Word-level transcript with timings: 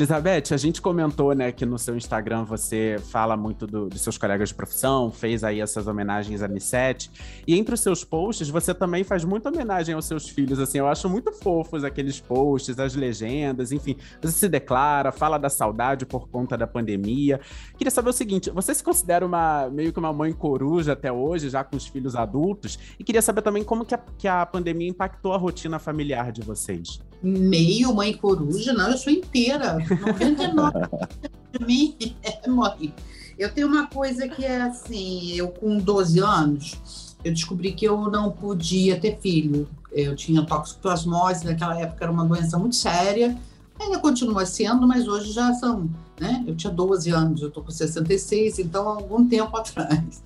Elizabeth, 0.00 0.54
a 0.54 0.56
gente 0.56 0.80
comentou, 0.80 1.34
né, 1.34 1.52
que 1.52 1.66
no 1.66 1.78
seu 1.78 1.94
Instagram 1.94 2.44
você 2.44 2.96
fala 3.10 3.36
muito 3.36 3.66
do, 3.66 3.86
dos 3.86 4.00
seus 4.00 4.16
colegas 4.16 4.48
de 4.48 4.54
profissão, 4.54 5.10
fez 5.10 5.44
aí 5.44 5.60
essas 5.60 5.86
homenagens 5.86 6.42
a 6.42 6.48
Missete. 6.48 7.10
E 7.46 7.54
entre 7.54 7.74
os 7.74 7.80
seus 7.80 8.02
posts, 8.02 8.48
você 8.48 8.72
também 8.72 9.04
faz 9.04 9.26
muita 9.26 9.50
homenagem 9.50 9.94
aos 9.94 10.06
seus 10.06 10.26
filhos, 10.26 10.58
assim, 10.58 10.78
eu 10.78 10.88
acho 10.88 11.06
muito 11.06 11.30
fofos 11.32 11.84
aqueles 11.84 12.18
posts, 12.18 12.78
as 12.78 12.94
legendas, 12.94 13.72
enfim. 13.72 13.94
Você 14.22 14.32
se 14.32 14.48
declara, 14.48 15.12
fala 15.12 15.36
da 15.36 15.50
saudade 15.50 16.06
por 16.06 16.30
conta 16.30 16.56
da 16.56 16.66
pandemia. 16.66 17.38
Queria 17.76 17.90
saber 17.90 18.08
o 18.08 18.14
seguinte, 18.14 18.48
você 18.48 18.74
se 18.74 18.82
considera 18.82 19.26
uma 19.26 19.68
meio 19.68 19.92
que 19.92 19.98
uma 19.98 20.14
mãe 20.14 20.32
coruja 20.32 20.94
até 20.94 21.12
hoje, 21.12 21.50
já 21.50 21.62
com 21.62 21.76
os 21.76 21.86
filhos 21.86 22.16
adultos? 22.16 22.78
E 22.98 23.04
queria 23.04 23.20
saber 23.20 23.42
também 23.42 23.62
como 23.62 23.84
que 23.84 23.94
a, 23.94 23.98
que 24.16 24.26
a 24.26 24.46
pandemia 24.46 24.88
impactou 24.88 25.34
a 25.34 25.36
rotina 25.36 25.78
familiar 25.78 26.32
de 26.32 26.40
vocês 26.40 27.00
meio 27.22 27.94
mãe 27.94 28.12
coruja, 28.14 28.72
não, 28.72 28.90
eu 28.90 28.98
sou 28.98 29.12
inteira. 29.12 29.78
99 29.88 30.78
de 31.58 31.66
mim 31.66 32.16
é 32.22 32.48
mãe. 32.48 32.94
Eu 33.38 33.52
tenho 33.52 33.68
uma 33.68 33.86
coisa 33.86 34.28
que 34.28 34.44
é 34.44 34.62
assim, 34.62 35.32
eu 35.32 35.48
com 35.48 35.78
12 35.78 36.18
anos, 36.20 37.16
eu 37.24 37.32
descobri 37.32 37.72
que 37.72 37.86
eu 37.86 38.10
não 38.10 38.30
podia 38.30 39.00
ter 39.00 39.18
filho. 39.18 39.68
Eu 39.90 40.14
tinha 40.14 40.44
toxoplasmose, 40.44 41.44
naquela 41.44 41.78
época 41.78 42.04
era 42.04 42.12
uma 42.12 42.24
doença 42.24 42.58
muito 42.58 42.76
séria, 42.76 43.36
ainda 43.78 43.98
continua 43.98 44.44
sendo, 44.46 44.86
mas 44.86 45.08
hoje 45.08 45.32
já 45.32 45.52
são, 45.54 45.88
né? 46.18 46.44
Eu 46.46 46.54
tinha 46.54 46.72
12 46.72 47.10
anos, 47.10 47.42
eu 47.42 47.48
estou 47.48 47.62
com 47.62 47.70
66, 47.70 48.58
então 48.58 48.88
há 48.88 48.94
algum 48.94 49.26
tempo 49.26 49.56
atrás. 49.56 50.22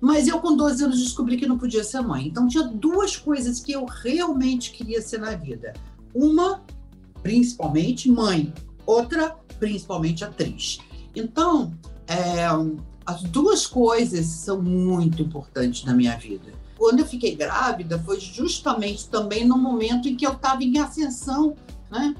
Mas 0.00 0.28
eu, 0.28 0.38
com 0.40 0.56
12 0.56 0.84
anos, 0.84 0.98
descobri 0.98 1.36
que 1.36 1.46
não 1.46 1.56
podia 1.56 1.82
ser 1.82 2.00
mãe. 2.00 2.26
Então, 2.26 2.46
tinha 2.46 2.64
duas 2.64 3.16
coisas 3.16 3.60
que 3.60 3.72
eu 3.72 3.86
realmente 3.86 4.70
queria 4.72 5.00
ser 5.00 5.18
na 5.18 5.30
vida. 5.30 5.72
Uma, 6.16 6.62
principalmente 7.22 8.10
mãe, 8.10 8.54
outra, 8.86 9.36
principalmente 9.58 10.24
atriz. 10.24 10.78
Então, 11.14 11.74
é, 12.06 12.46
as 13.04 13.22
duas 13.24 13.66
coisas 13.66 14.24
são 14.24 14.62
muito 14.62 15.20
importantes 15.20 15.84
na 15.84 15.92
minha 15.92 16.16
vida. 16.16 16.54
Quando 16.78 17.00
eu 17.00 17.06
fiquei 17.06 17.36
grávida, 17.36 17.98
foi 17.98 18.18
justamente 18.18 19.10
também 19.10 19.46
no 19.46 19.58
momento 19.58 20.08
em 20.08 20.16
que 20.16 20.26
eu 20.26 20.32
estava 20.32 20.64
em 20.64 20.78
ascensão, 20.78 21.54
né? 21.90 22.14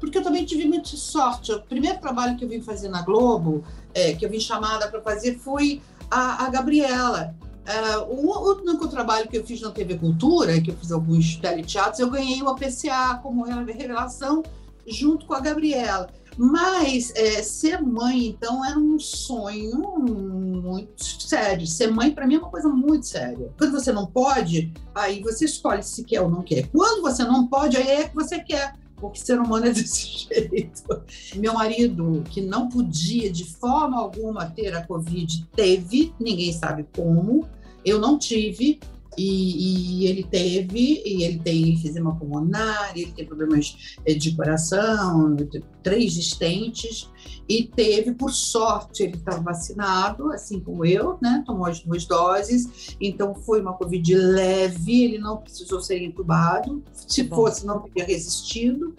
Porque 0.00 0.18
eu 0.18 0.22
também 0.22 0.44
tive 0.44 0.66
muita 0.66 0.96
sorte. 0.96 1.52
O 1.52 1.62
primeiro 1.62 2.00
trabalho 2.00 2.36
que 2.36 2.44
eu 2.44 2.48
vim 2.48 2.60
fazer 2.60 2.88
na 2.88 3.02
Globo, 3.02 3.62
é, 3.94 4.12
que 4.12 4.24
eu 4.26 4.30
vim 4.30 4.40
chamada 4.40 4.88
para 4.88 5.00
fazer, 5.00 5.38
foi 5.38 5.80
a, 6.10 6.46
a 6.46 6.50
Gabriela. 6.50 7.34
Uh, 7.68 8.10
o 8.10 8.54
único 8.62 8.88
trabalho 8.88 9.28
que 9.28 9.36
eu 9.36 9.44
fiz 9.44 9.60
na 9.60 9.70
TV 9.70 9.98
Cultura, 9.98 10.58
que 10.58 10.70
eu 10.70 10.76
fiz 10.76 10.90
alguns 10.90 11.36
teleteatros, 11.36 12.00
eu 12.00 12.08
ganhei 12.08 12.42
o 12.42 12.48
APCA 12.48 13.20
como 13.22 13.44
revelação 13.44 14.42
junto 14.86 15.26
com 15.26 15.34
a 15.34 15.40
Gabriela. 15.40 16.08
Mas 16.38 17.12
é, 17.16 17.42
ser 17.42 17.82
mãe, 17.82 18.28
então, 18.28 18.64
era 18.64 18.78
um 18.78 18.98
sonho 18.98 19.76
muito 19.98 21.04
sério. 21.04 21.66
Ser 21.66 21.90
mãe, 21.90 22.12
para 22.12 22.26
mim, 22.26 22.36
é 22.36 22.38
uma 22.38 22.48
coisa 22.48 22.68
muito 22.68 23.06
séria. 23.06 23.52
Quando 23.58 23.72
você 23.72 23.92
não 23.92 24.06
pode, 24.06 24.72
aí 24.94 25.20
você 25.20 25.46
escolhe 25.46 25.82
se 25.82 26.04
quer 26.04 26.20
ou 26.20 26.30
não 26.30 26.42
quer. 26.42 26.68
Quando 26.68 27.02
você 27.02 27.24
não 27.24 27.48
pode, 27.48 27.76
aí 27.76 27.88
é 27.88 28.08
que 28.08 28.14
você 28.14 28.38
quer 28.38 28.72
porque 29.00 29.18
ser 29.18 29.38
humano 29.38 29.66
é 29.66 29.72
desse 29.72 30.28
jeito. 30.28 31.02
Meu 31.36 31.54
marido, 31.54 32.24
que 32.30 32.40
não 32.40 32.68
podia 32.68 33.30
de 33.30 33.44
forma 33.44 33.98
alguma 33.98 34.46
ter 34.46 34.74
a 34.74 34.86
Covid, 34.86 35.46
teve, 35.54 36.12
ninguém 36.18 36.52
sabe 36.52 36.86
como, 36.94 37.48
eu 37.84 37.98
não 37.98 38.18
tive, 38.18 38.80
e, 39.18 40.02
e, 40.02 40.06
ele 40.06 40.22
teve, 40.22 41.02
e 41.04 41.24
ele 41.24 41.40
tem 41.40 41.70
enfisema 41.70 42.14
pulmonar, 42.14 42.92
ele 42.94 43.10
tem 43.12 43.26
problemas 43.26 43.98
eh, 44.06 44.14
de 44.14 44.34
coração, 44.36 45.36
três 45.82 46.16
estentes, 46.16 47.10
e 47.48 47.64
teve, 47.64 48.12
por 48.12 48.30
sorte, 48.30 49.02
ele 49.02 49.16
estava 49.16 49.40
vacinado, 49.40 50.30
assim 50.32 50.60
como 50.60 50.84
eu, 50.84 51.18
né? 51.20 51.42
Tomou 51.44 51.66
as 51.66 51.80
duas 51.80 52.04
doses, 52.04 52.96
então 53.00 53.34
foi 53.34 53.60
uma 53.60 53.72
Covid 53.72 54.14
leve, 54.14 55.04
ele 55.04 55.18
não 55.18 55.38
precisou 55.38 55.80
ser 55.80 56.00
entubado, 56.02 56.82
se 56.92 57.24
Bom. 57.24 57.36
fosse, 57.36 57.66
não 57.66 57.80
teria 57.80 58.06
resistido, 58.06 58.94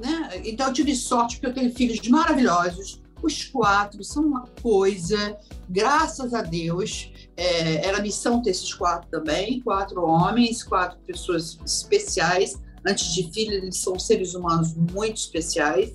né? 0.00 0.42
Então 0.44 0.66
eu 0.66 0.72
tive 0.72 0.94
sorte 0.96 1.36
porque 1.36 1.46
eu 1.46 1.54
tenho 1.54 1.72
filhos 1.72 2.06
maravilhosos, 2.08 3.00
os 3.22 3.44
quatro 3.44 4.02
são 4.02 4.24
uma 4.24 4.44
coisa, 4.60 5.38
graças 5.68 6.34
a 6.34 6.42
Deus. 6.42 7.12
É, 7.36 7.86
era 7.86 8.02
missão 8.02 8.42
ter 8.42 8.50
esses 8.50 8.74
quatro 8.74 9.08
também, 9.10 9.60
quatro 9.60 10.02
homens, 10.02 10.62
quatro 10.62 10.98
pessoas 11.06 11.58
especiais. 11.64 12.60
Antes 12.84 13.14
de 13.14 13.30
filho, 13.32 13.54
eles 13.54 13.78
são 13.78 13.98
seres 13.98 14.34
humanos 14.34 14.74
muito 14.74 15.16
especiais. 15.18 15.92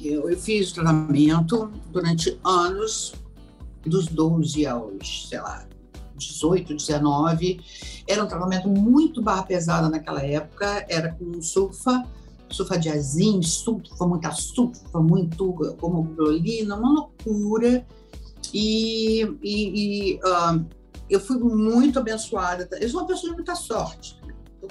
Eu, 0.00 0.30
eu 0.30 0.38
fiz 0.38 0.72
tratamento 0.72 1.70
durante 1.90 2.38
anos, 2.44 3.12
dos 3.84 4.06
12 4.06 4.66
aos, 4.66 5.28
sei 5.28 5.40
lá, 5.40 5.66
18, 6.16 6.74
19. 6.74 7.60
Era 8.06 8.24
um 8.24 8.28
tratamento 8.28 8.68
muito 8.68 9.20
barra 9.20 9.42
pesada 9.42 9.88
naquela 9.88 10.24
época, 10.24 10.86
era 10.88 11.12
com 11.12 11.42
sulfa, 11.42 12.04
sulfadiazim, 12.50 13.42
sulfa, 13.42 14.06
muita 14.06 14.30
sulfa, 14.32 15.00
muito 15.00 15.54
homoglobina, 15.80 16.76
uma 16.76 16.92
loucura. 16.92 17.86
E, 18.52 19.22
e, 19.42 20.12
e 20.12 20.14
uh, 20.16 20.64
eu 21.08 21.20
fui 21.20 21.38
muito 21.38 21.98
abençoada. 21.98 22.68
Eu 22.80 22.88
sou 22.88 23.00
uma 23.00 23.06
pessoa 23.06 23.30
de 23.30 23.36
muita 23.36 23.54
sorte. 23.54 24.18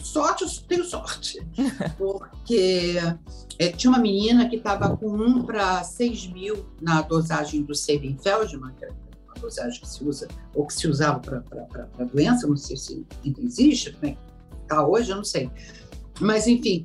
Sorte, 0.01 0.43
eu 0.43 0.49
tenho 0.67 0.83
sorte. 0.83 1.45
Porque 1.97 2.95
é, 3.57 3.69
tinha 3.69 3.91
uma 3.91 3.99
menina 3.99 4.47
que 4.47 4.57
estava 4.57 4.95
com 4.95 5.09
1 5.09 5.43
para 5.43 5.83
6 5.83 6.27
mil 6.27 6.65
na 6.81 7.01
dosagem 7.01 7.63
do 7.63 7.73
Sabin 7.73 8.17
Feldman, 8.21 8.73
que 8.75 8.85
é 8.85 8.89
uma 8.89 9.33
dosagem 9.41 9.79
que 9.79 9.87
se 9.87 10.03
usa, 10.03 10.27
ou 10.53 10.65
que 10.65 10.73
se 10.73 10.87
usava 10.87 11.19
para 11.19 11.43
a 11.99 12.03
doença, 12.03 12.47
não 12.47 12.57
sei 12.57 12.77
se 12.77 13.05
ainda 13.23 13.41
existe, 13.41 13.91
como 13.93 14.11
é 14.11 14.17
está 14.67 14.85
hoje, 14.85 15.11
eu 15.11 15.15
não 15.15 15.23
sei. 15.23 15.49
Mas, 16.19 16.45
enfim, 16.45 16.83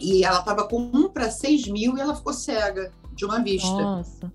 e 0.00 0.24
ela 0.24 0.38
estava 0.40 0.66
com 0.66 0.78
1 0.80 1.08
para 1.10 1.30
6 1.30 1.68
mil 1.68 1.96
e 1.96 2.00
ela 2.00 2.14
ficou 2.14 2.32
cega 2.32 2.92
de 3.14 3.24
uma 3.24 3.42
vista. 3.42 3.68
Nossa. 3.68 4.32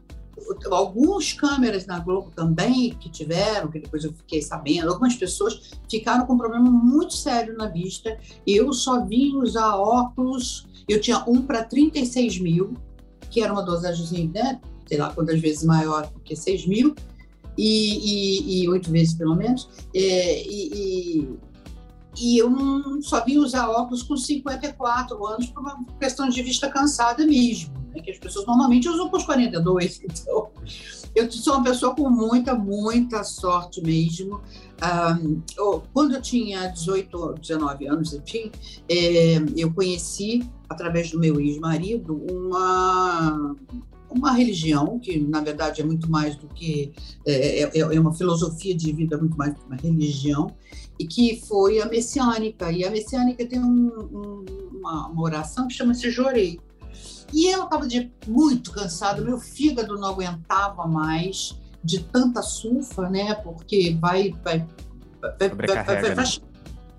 Alguns 0.69 1.31
câmeras 1.31 1.85
na 1.85 1.99
Globo 1.99 2.31
também 2.35 2.93
que 2.95 3.09
tiveram, 3.09 3.71
que 3.71 3.79
depois 3.79 4.03
eu 4.03 4.11
fiquei 4.13 4.41
sabendo, 4.41 4.89
algumas 4.89 5.15
pessoas 5.15 5.71
ficaram 5.89 6.25
com 6.25 6.33
um 6.33 6.37
problema 6.37 6.69
muito 6.69 7.13
sério 7.13 7.55
na 7.55 7.67
vista. 7.67 8.17
Eu 8.45 8.73
só 8.73 9.05
vim 9.05 9.35
usar 9.37 9.75
óculos, 9.75 10.67
eu 10.87 10.99
tinha 10.99 11.23
um 11.27 11.41
para 11.41 11.63
36 11.63 12.39
mil, 12.39 12.73
que 13.29 13.41
era 13.41 13.53
uma 13.53 13.63
dosagem, 13.63 14.29
né, 14.33 14.59
sei 14.85 14.97
lá 14.97 15.13
quantas 15.13 15.39
vezes 15.39 15.63
maior 15.63 16.07
do 16.07 16.19
que 16.19 16.35
6 16.35 16.67
mil, 16.67 16.93
e 17.57 18.67
oito 18.67 18.91
vezes 18.91 19.13
pelo 19.13 19.35
menos. 19.35 19.69
É, 19.93 20.43
e, 20.43 20.73
e 20.73 21.39
e 22.17 22.37
eu 22.37 22.49
não, 22.49 23.01
só 23.01 23.23
vim 23.23 23.37
usar 23.37 23.69
óculos 23.69 24.03
com 24.03 24.15
54 24.15 25.25
anos 25.25 25.47
por 25.47 25.61
uma 25.61 25.83
questão 25.99 26.29
de 26.29 26.41
vista 26.41 26.69
cansada 26.69 27.25
mesmo, 27.25 27.73
né? 27.93 28.01
que 28.01 28.11
as 28.11 28.17
pessoas 28.17 28.45
normalmente 28.45 28.87
usam 28.87 29.09
com 29.09 29.17
os 29.17 29.23
42. 29.23 30.01
Então, 30.13 30.49
eu 31.15 31.31
sou 31.31 31.55
uma 31.55 31.63
pessoa 31.63 31.95
com 31.95 32.09
muita, 32.09 32.55
muita 32.55 33.23
sorte 33.23 33.81
mesmo. 33.81 34.41
Um, 34.81 35.41
quando 35.93 36.15
eu 36.15 36.21
tinha 36.21 36.67
18, 36.67 37.35
19 37.39 37.87
anos, 37.87 38.13
enfim, 38.13 38.51
é, 38.89 39.37
eu 39.55 39.71
conheci, 39.71 40.49
através 40.67 41.11
do 41.11 41.19
meu 41.19 41.39
ex-marido, 41.39 42.15
uma 42.31 43.55
uma 44.15 44.31
religião, 44.31 44.99
que 44.99 45.19
na 45.19 45.41
verdade 45.41 45.81
é 45.81 45.83
muito 45.83 46.09
mais 46.09 46.35
do 46.35 46.47
que. 46.47 46.91
É, 47.25 47.63
é, 47.63 47.79
é, 47.79 47.99
uma 47.99 48.13
filosofia 48.13 48.75
de 48.75 48.91
vida, 48.91 49.17
muito 49.17 49.37
mais 49.37 49.53
do 49.53 49.59
que 49.59 49.65
uma 49.65 49.75
religião, 49.75 50.53
e 50.99 51.05
que 51.05 51.41
foi 51.47 51.81
a 51.81 51.85
messiânica. 51.85 52.71
E 52.71 52.83
a 52.83 52.91
messiânica 52.91 53.45
tem 53.45 53.59
um, 53.59 53.87
um, 53.87 54.45
uma, 54.79 55.07
uma, 55.07 55.23
oração 55.23 55.67
que 55.67 55.73
chama-se 55.73 56.09
Jorei. 56.09 56.59
E 57.33 57.47
eu 57.47 57.63
estava 57.63 57.87
muito 58.27 58.71
cansada, 58.71 59.21
meu 59.21 59.39
fígado 59.39 59.97
não 59.97 60.09
aguentava 60.09 60.85
mais 60.87 61.57
de 61.83 61.99
tanta 61.99 62.41
sulfa, 62.41 63.09
né? 63.09 63.33
Porque 63.35 63.97
vai, 63.99 64.31
vai, 64.43 64.65
vai, 65.19 65.49
vai, 65.49 65.83
vai, 65.83 66.15
vai, 66.15 66.25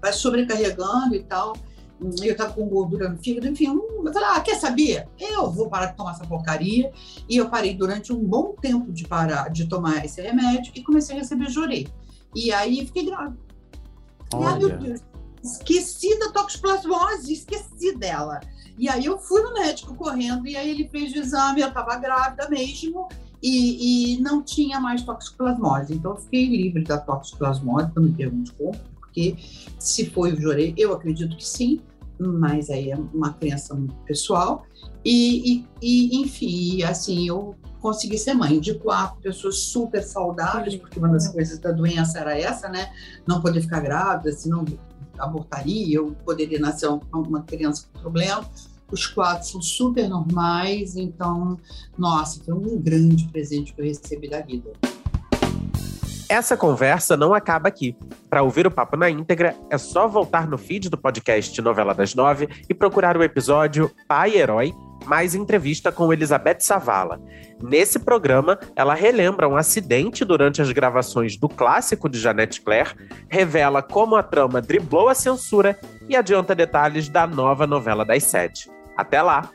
vai 0.03 0.13
sobrecarregando 0.13 1.15
e 1.15 1.23
tal 1.23 1.55
eu 2.01 2.33
estava 2.33 2.53
com 2.53 2.67
gordura 2.67 3.09
no 3.09 3.19
fígado, 3.19 3.49
enfim, 3.49 3.67
eu 3.67 4.13
falei, 4.13 4.29
ah, 4.31 4.41
quer 4.41 4.57
saber? 4.57 5.09
Eu 5.19 5.51
vou 5.51 5.69
parar 5.69 5.87
de 5.87 5.97
tomar 5.97 6.13
essa 6.13 6.27
porcaria. 6.27 6.93
E 7.29 7.37
eu 7.37 7.49
parei 7.49 7.75
durante 7.75 8.13
um 8.13 8.23
bom 8.23 8.55
tempo 8.61 8.93
de 8.93 9.07
parar 9.07 9.49
de 9.51 9.67
tomar 9.67 10.05
esse 10.05 10.21
remédio 10.21 10.73
e 10.75 10.83
comecei 10.83 11.17
a 11.17 11.21
receber 11.21 11.49
jorei. 11.49 11.89
E 12.35 12.53
aí 12.53 12.85
fiquei 12.85 13.07
grávida. 13.07 13.39
Ah, 14.33 14.57
meu 14.57 14.77
Deus, 14.77 15.01
esqueci 15.43 16.19
da 16.19 16.33
toxoplasmose, 16.33 17.33
esqueci 17.33 17.97
dela. 17.97 18.41
E 18.77 18.89
aí 18.89 19.05
eu 19.05 19.19
fui 19.19 19.41
no 19.43 19.55
médico 19.55 19.95
correndo, 19.95 20.47
e 20.47 20.57
aí 20.57 20.69
ele 20.69 20.89
fez 20.89 21.13
o 21.13 21.19
exame, 21.19 21.61
eu 21.61 21.69
estava 21.69 21.97
grávida 21.97 22.49
mesmo, 22.49 23.09
e, 23.41 24.15
e, 24.15 24.21
não 24.21 24.43
tinha 24.43 24.81
mais 24.81 25.03
toxoplasmose. 25.03 25.95
Então 25.95 26.13
eu 26.13 26.17
fiquei 26.17 26.47
livre 26.47 26.83
da 26.83 26.99
toxoplasmose, 26.99 27.91
não 27.95 28.03
me 28.03 28.13
pergunte 28.13 28.53
como, 28.53 28.75
porque 29.15 29.37
se 29.79 30.11
foi 30.11 30.33
o 30.33 30.41
Jorei, 30.41 30.75
eu 30.77 30.93
acredito 30.93 31.37
que 31.37 31.47
sim, 31.47 31.81
mas 32.19 32.69
aí 32.69 32.91
é 32.91 32.97
uma 32.97 33.33
crença 33.33 33.77
pessoal. 34.05 34.67
E, 35.05 35.53
e, 35.53 35.67
e, 35.81 36.21
enfim, 36.21 36.83
assim, 36.83 37.29
eu 37.29 37.55
consegui 37.81 38.19
ser 38.19 38.35
mãe 38.35 38.59
de 38.59 38.75
quatro 38.75 39.21
pessoas 39.23 39.59
super 39.59 40.03
saudáveis, 40.03 40.75
porque 40.77 40.99
uma 40.99 41.09
das 41.09 41.29
coisas 41.29 41.59
da 41.59 41.71
doença 41.71 42.19
era 42.19 42.37
essa, 42.39 42.69
né? 42.69 42.93
Não 43.27 43.41
poder 43.41 43.61
ficar 43.61 43.81
grávida, 43.81 44.33
senão 44.33 44.65
abortaria, 45.19 45.99
eu 45.99 46.13
poderia 46.25 46.59
nascer 46.59 46.89
uma 47.13 47.43
criança 47.43 47.87
com 47.93 48.01
problema. 48.01 48.45
Os 48.91 49.07
quatro 49.07 49.47
são 49.47 49.63
super 49.63 50.09
normais, 50.09 50.97
então, 50.97 51.59
nossa, 51.97 52.43
foi 52.43 52.55
um 52.55 52.81
grande 52.81 53.29
presente 53.29 53.73
que 53.73 53.81
eu 53.81 53.85
recebi 53.85 54.29
da 54.29 54.41
vida. 54.41 54.73
Essa 56.29 56.57
conversa 56.57 57.17
não 57.17 57.35
acaba 57.35 57.69
aqui. 57.69 57.97
Para 58.31 58.43
ouvir 58.43 58.67
o 58.67 58.71
papo 58.71 58.97
na 58.97 59.11
íntegra, 59.11 59.55
é 59.71 59.77
só 59.77 60.09
voltar 60.09 60.49
no 60.49 60.57
feed 60.57 60.89
do 60.89 60.97
podcast 60.97 61.61
Novela 61.61 61.95
das 61.95 62.15
Nove 62.15 62.49
e 62.69 62.75
procurar 62.75 63.17
o 63.17 63.23
episódio 63.23 63.91
Pai 64.09 64.37
Herói, 64.37 64.73
mais 65.05 65.35
entrevista 65.35 65.93
com 65.93 66.13
Elizabeth 66.13 66.61
Savala. 66.61 67.21
Nesse 67.63 67.99
programa, 67.99 68.59
ela 68.75 68.95
relembra 68.95 69.49
um 69.49 69.57
acidente 69.57 70.25
durante 70.25 70.63
as 70.63 70.73
gravações 70.73 71.37
do 71.37 71.49
clássico 71.49 72.09
de 72.09 72.19
Janete 72.19 72.63
Claire, 72.63 72.95
revela 73.29 73.83
como 73.83 74.17
a 74.17 74.23
trama 74.23 74.63
driblou 74.63 75.09
a 75.09 75.15
censura 75.15 75.79
e 76.09 76.17
adianta 76.17 76.55
detalhes 76.55 77.09
da 77.09 77.27
nova 77.27 77.67
novela 77.67 78.05
das 78.05 78.25
sete. 78.25 78.71
Até 78.97 79.21
lá! 79.21 79.51